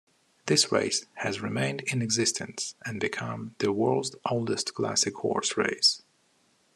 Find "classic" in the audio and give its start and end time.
4.73-5.13